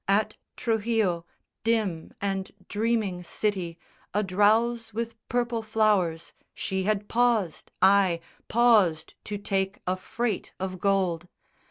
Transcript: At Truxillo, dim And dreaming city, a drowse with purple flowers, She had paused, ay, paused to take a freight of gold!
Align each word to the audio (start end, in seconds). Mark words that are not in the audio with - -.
At 0.07 0.35
Truxillo, 0.57 1.27
dim 1.63 2.11
And 2.19 2.51
dreaming 2.67 3.21
city, 3.21 3.77
a 4.15 4.23
drowse 4.23 4.95
with 4.95 5.13
purple 5.29 5.61
flowers, 5.61 6.33
She 6.55 6.81
had 6.85 7.07
paused, 7.07 7.71
ay, 7.83 8.19
paused 8.47 9.13
to 9.25 9.37
take 9.37 9.77
a 9.85 9.95
freight 9.95 10.53
of 10.59 10.79
gold! 10.79 11.27